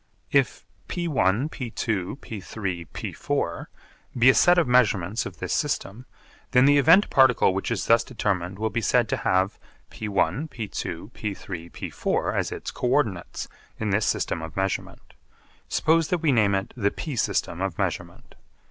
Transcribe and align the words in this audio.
If 0.31 0.65
(p₁, 0.89 1.07
p₂, 1.51 2.17
p₃, 2.17 2.87
p₄) 2.91 3.67
be 4.17 4.29
a 4.31 4.33
set 4.33 4.57
of 4.57 4.67
measurements 4.67 5.27
of 5.27 5.37
this 5.37 5.53
system, 5.53 6.07
then 6.49 6.65
the 6.65 6.79
event 6.79 7.11
particle 7.11 7.53
which 7.53 7.69
is 7.69 7.85
thus 7.85 8.03
determined 8.03 8.57
will 8.57 8.71
be 8.71 8.81
said 8.81 9.07
to 9.09 9.17
have 9.17 9.59
p₁, 9.91 10.49
p₂, 10.49 11.11
p₃, 11.11 11.69
p₄ 11.69 12.35
as 12.35 12.51
its 12.51 12.71
co 12.71 12.87
ordinates 12.87 13.47
in 13.79 13.91
this 13.91 14.07
system 14.07 14.41
of 14.41 14.57
measurement. 14.57 15.13
Suppose 15.69 16.07
that 16.07 16.17
we 16.23 16.31
name 16.31 16.55
it 16.55 16.73
the 16.75 16.89
p 16.89 17.15
system 17.15 17.61
of 17.61 17.77
measurement. 17.77 18.33